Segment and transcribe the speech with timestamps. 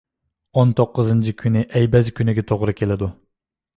[0.61, 3.15] ئون توققۇزىنچى كۈنى ئەبيەز كۈنىگە توغرا كېلىدۇ.